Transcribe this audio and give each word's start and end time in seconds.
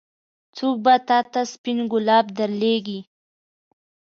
څوک 0.55 0.75
به 0.85 0.95
تا 1.07 1.19
ته 1.31 1.41
سپين 1.53 1.79
ګلاب 1.91 2.25
درلېږي. 2.37 2.99